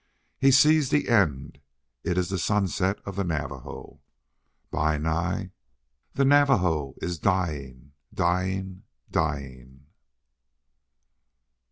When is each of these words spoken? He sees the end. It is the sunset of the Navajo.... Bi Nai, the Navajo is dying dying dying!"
He 0.39 0.49
sees 0.49 0.89
the 0.89 1.09
end. 1.09 1.59
It 2.03 2.17
is 2.17 2.29
the 2.29 2.39
sunset 2.39 2.97
of 3.05 3.15
the 3.15 3.23
Navajo.... 3.23 4.01
Bi 4.71 4.97
Nai, 4.97 5.49
the 6.15 6.25
Navajo 6.25 6.95
is 7.03 7.19
dying 7.19 7.91
dying 8.11 8.81
dying!" 9.11 9.85